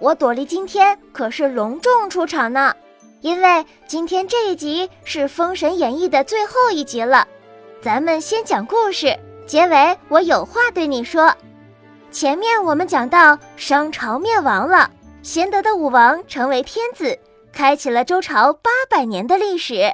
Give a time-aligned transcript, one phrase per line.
[0.00, 2.72] 我朵莉今天可是隆重出场呢，
[3.20, 7.26] 因为今天这一集是《封神演义》的最后一集了。
[7.82, 11.34] 咱们先讲故事，结尾我有话对你说。
[12.12, 14.88] 前面我们讲到商朝灭亡了，
[15.22, 17.18] 贤德的武王成为天子，
[17.52, 19.92] 开启了周朝八百年的历史。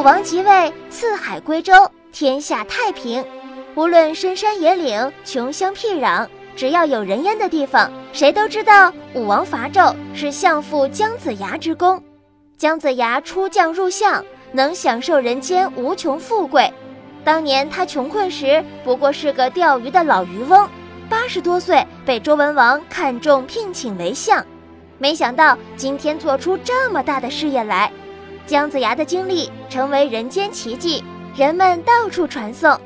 [0.00, 1.74] 武王即位，四海归周，
[2.10, 3.22] 天下太平。
[3.74, 12.02] 无论深山野岭、穷乡僻壤，只要有人烟的地方，谁都知道武王伐纣是相父姜子牙之功。
[12.56, 16.72] 姜子牙出将入相，能享受人间无穷富贵。
[17.22, 20.66] 当年他穷困时，不过是个钓鱼的老渔翁，
[21.10, 24.42] 八十多岁被周文王看中聘请为相，
[24.96, 27.92] 没想到今天做出这么大的事业来。
[28.50, 31.04] 姜子牙的经历成为人间奇迹，
[31.36, 32.76] 人们到处传颂。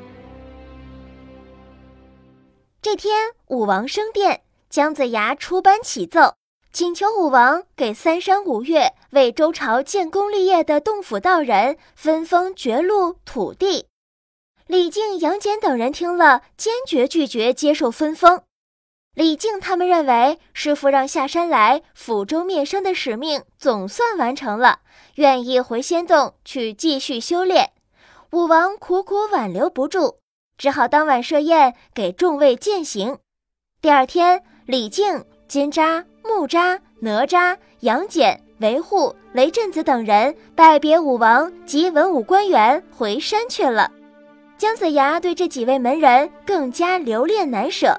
[2.83, 6.35] 这天，武王升殿，姜子牙出班启奏，
[6.71, 13.87] 请求武王给三山五岳为周朝建功立业的洞府道人分封爵禄土地。
[14.67, 18.43] 李靖、杨戬等人听了，坚决拒绝接受分封。
[19.15, 24.81] 李靖他们认为，师傅让下山来抚州灭商的使命总算完成了，
[25.15, 27.71] 愿意回仙洞去继续修炼。
[28.33, 30.17] 武王苦苦挽留不住，
[30.59, 33.19] 只好当晚设宴给众位饯行。
[33.81, 43.89] 第二天，李靖、金吒、木吒、哪吒、杨戬、韦护、雷震子等人拜别武王及文武官员，回山去了。
[44.59, 47.97] 姜子牙对这几位门人更加留恋难舍。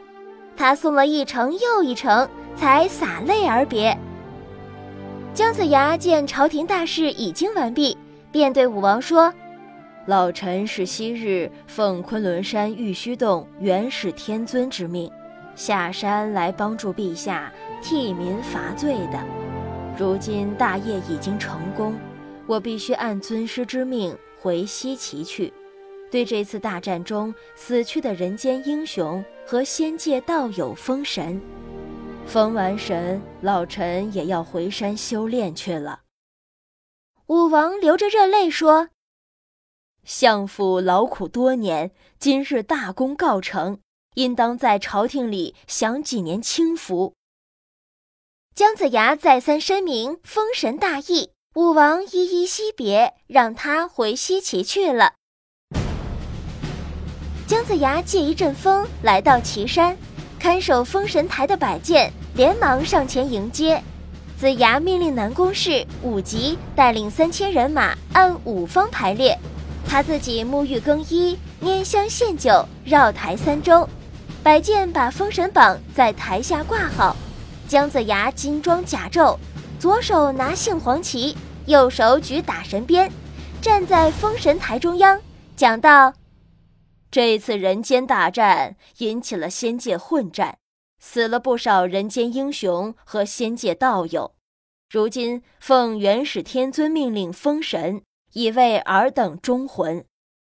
[0.58, 3.98] 他送了一程又一程，才洒泪而别。
[5.34, 7.97] 姜子牙见朝廷大事已经完毕，
[8.31, 9.34] 便对武王说
[10.08, 15.12] ：“老臣是昔日奉昆仑山玉虚洞元始天尊之命，
[15.56, 17.51] 下山来帮助陛下
[17.81, 19.19] 替民伐罪的。
[19.97, 21.96] 如今大业已经成功，
[22.47, 25.51] 我必须按尊师之命回西岐去。”
[26.12, 31.39] 对这次大战中死去的人间英雄和仙界道友封神，
[32.25, 36.01] 封完神，老臣也要回山修炼去了。
[37.28, 38.89] 武王流着热泪说
[40.03, 43.79] ：“相父劳苦多年，今日大功告成，
[44.16, 47.13] 应当在朝廷里享几年清福。”
[48.56, 55.13] 姜子牙再三申明封神大义，武王依依惜别，让他回西岐去了。
[57.66, 59.98] 子牙借一阵风来到岐山，
[60.38, 63.81] 看守封神台的百剑连忙上前迎接。
[64.38, 69.36] 子牙命令南宫氏、武吉带领三千人马按五方排列，
[69.88, 73.88] 他自己沐浴更衣、拈香献酒，绕台三周。
[74.44, 77.16] 百剑把封神榜在台下挂好。
[77.68, 79.36] 姜子牙金装甲胄，
[79.80, 83.12] 左手拿杏黄旗，右手举打神鞭，
[83.59, 85.20] 站在封神台中央，
[85.56, 86.14] 讲道。
[87.12, 90.58] 这次人间大战引起了仙界混战，
[91.00, 94.36] 死了不少人间英雄和仙界道友。
[94.90, 98.02] 如今奉元始天尊命令封神，
[98.34, 100.06] 以为尔等忠魂，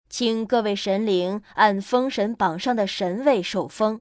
[0.10, 4.00] 请各位神灵按封神榜上的神位受封，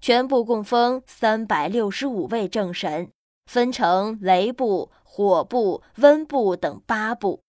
[0.00, 3.10] 全部供封三百六十五位正神，
[3.46, 7.40] 分成雷部、火部、温部等八部。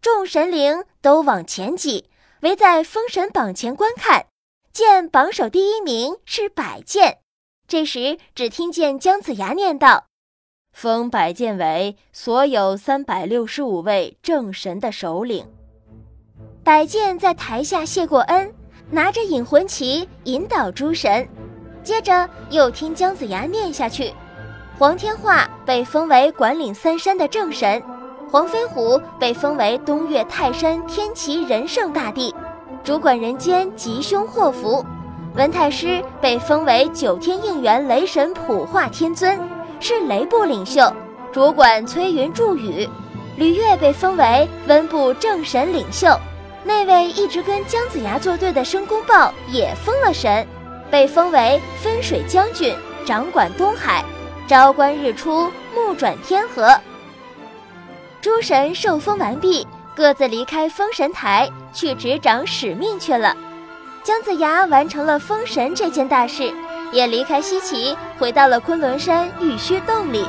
[0.00, 2.10] 众神灵都往前挤。
[2.42, 4.26] 围在封神榜前观看，
[4.72, 7.18] 见榜首第一名是百剑。
[7.68, 10.06] 这时，只听见姜子牙念道
[10.74, 15.46] ：“封百剑为所有三百六十五位正神的首领。”
[16.64, 18.52] 百剑在台下谢过恩，
[18.90, 21.28] 拿着引魂旗引导诸神。
[21.84, 24.12] 接着又听姜子牙念下去
[24.76, 27.80] ：“黄天化被封为管理三山的正神。”
[28.32, 32.34] 黄飞虎被封为东岳泰山天齐仁圣大帝，
[32.82, 34.82] 主管人间吉凶祸福；
[35.36, 39.38] 文太师被封为九天应元雷神普化天尊，
[39.80, 40.90] 是雷部领袖，
[41.30, 42.88] 主管催云助雨；
[43.36, 46.08] 吕岳被封为温部正神领袖，
[46.64, 50.48] 那位一直跟姜子牙作对的申公豹也封了神，
[50.90, 52.74] 被封为分水将军，
[53.04, 54.02] 掌管东海，
[54.48, 56.74] 朝观日出，暮转天河。
[58.22, 59.66] 诸神受封完毕
[59.96, 63.36] 各自离开封神台去执掌使命去了。
[64.04, 66.54] 姜子牙完成了封神这件大事
[66.92, 70.24] 也离开西岐回到了昆仑山玉虚洞里。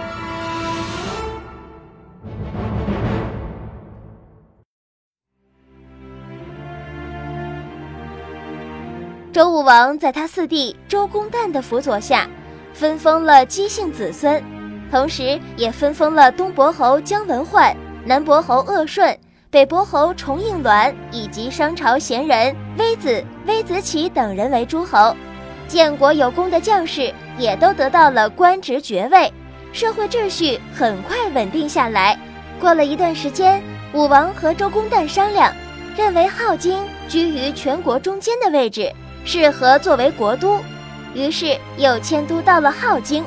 [9.31, 12.27] 周武王在他四弟周公旦的辅佐下
[12.73, 14.43] 分封了姬姓子孙
[14.89, 19.17] 同时也分封了东伯侯姜文焕南伯侯鄂顺、
[19.49, 25.15] 北伯侯重应鸾以及商朝贤人微子、微子启等人为诸侯。
[25.67, 29.31] 建国有功的将士也都得到了官职爵位，
[29.71, 32.19] 社会秩序很快稳定下来。
[32.59, 33.63] 过了一段时间，
[33.93, 35.53] 武王和周公旦商量，
[35.95, 38.91] 认为镐京居于全国中间的位置，
[39.23, 40.59] 适合作为国都，
[41.13, 43.23] 于是又迁都到了镐京。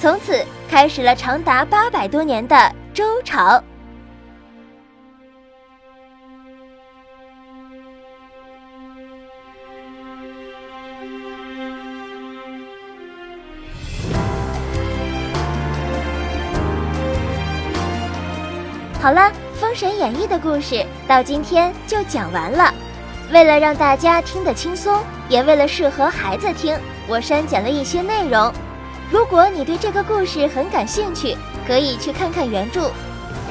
[0.00, 3.62] 从此开始了长达八百多年的周朝。
[19.04, 19.20] 好了，
[19.60, 22.72] 《封神演义》的故事到今天就讲完了。
[23.30, 24.98] 为了让大家听得轻松，
[25.28, 26.74] 也为了适合孩子听，
[27.06, 28.50] 我删减了一些内容。
[29.10, 31.36] 如果你对这个故事很感兴趣，
[31.66, 32.90] 可以去看看原著。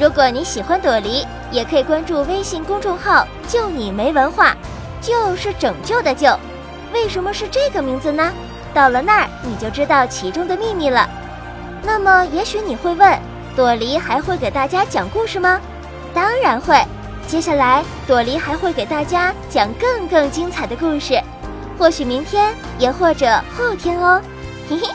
[0.01, 4.57] 如果你喜欢朵梨，也可以关注微信公众号“就你没文化”，
[5.00, 6.35] 就是拯救的救。
[6.91, 8.33] 为什么是这个名字呢？
[8.73, 11.07] 到了那儿你就知道其中的秘密了。
[11.83, 13.19] 那么，也许你会问。
[13.55, 15.59] 朵梨还会给大家讲故事吗？
[16.13, 16.75] 当然会。
[17.27, 21.21] 接下来，朵梨还会给大家讲更更精彩的故事，
[21.77, 24.21] 或许明天，也或者后天哦。
[24.69, 24.88] 嘿嘿。